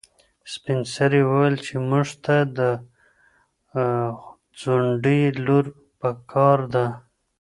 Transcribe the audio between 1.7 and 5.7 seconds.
موږ ته د ځونډي لور